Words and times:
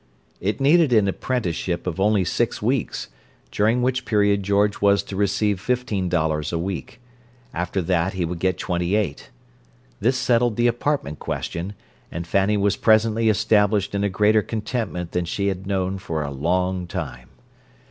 It 0.39 0.59
needed 0.59 0.91
an 0.93 1.07
apprenticeship 1.07 1.85
of 1.85 1.99
only 1.99 2.25
six 2.25 2.59
weeks, 2.59 3.09
during 3.51 3.83
which 3.83 4.03
period 4.03 4.41
George 4.41 4.81
was 4.81 5.03
to 5.03 5.15
receive 5.15 5.59
fifteen 5.59 6.09
dollars 6.09 6.51
a 6.51 6.57
week; 6.57 6.99
after 7.53 7.83
that 7.83 8.13
he 8.13 8.25
would 8.25 8.39
get 8.39 8.57
twenty 8.57 8.95
eight. 8.95 9.29
This 9.99 10.17
settled 10.17 10.55
the 10.55 10.65
apartment 10.65 11.19
question, 11.19 11.75
and 12.11 12.25
Fanny 12.25 12.57
was 12.57 12.77
presently 12.77 13.29
established 13.29 13.93
in 13.93 14.03
a 14.03 14.09
greater 14.09 14.41
contentment 14.41 15.11
than 15.11 15.25
she 15.25 15.49
had 15.49 15.67
known 15.67 15.99
for 15.99 16.23
a 16.23 16.31
long 16.31 16.87
time. 16.87 17.29